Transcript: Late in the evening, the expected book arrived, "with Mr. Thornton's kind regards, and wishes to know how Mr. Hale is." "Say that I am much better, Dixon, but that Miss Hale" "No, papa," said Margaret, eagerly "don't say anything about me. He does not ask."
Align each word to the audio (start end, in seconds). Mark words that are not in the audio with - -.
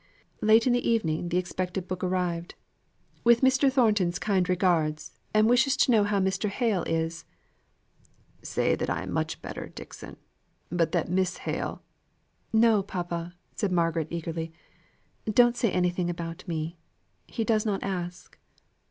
Late 0.41 0.65
in 0.65 0.73
the 0.73 0.89
evening, 0.89 1.29
the 1.29 1.37
expected 1.37 1.87
book 1.87 2.03
arrived, 2.03 2.55
"with 3.23 3.41
Mr. 3.41 3.71
Thornton's 3.71 4.17
kind 4.17 4.49
regards, 4.49 5.11
and 5.31 5.47
wishes 5.47 5.77
to 5.77 5.91
know 5.91 6.03
how 6.05 6.19
Mr. 6.19 6.49
Hale 6.49 6.81
is." 6.87 7.23
"Say 8.41 8.73
that 8.73 8.89
I 8.89 9.03
am 9.03 9.11
much 9.11 9.43
better, 9.43 9.67
Dixon, 9.67 10.17
but 10.71 10.91
that 10.93 11.11
Miss 11.11 11.37
Hale" 11.45 11.83
"No, 12.65 12.81
papa," 12.81 13.35
said 13.53 13.71
Margaret, 13.71 14.07
eagerly 14.09 14.51
"don't 15.31 15.55
say 15.55 15.69
anything 15.69 16.09
about 16.09 16.47
me. 16.47 16.79
He 17.27 17.43
does 17.43 17.63
not 17.63 17.83
ask." 17.83 18.39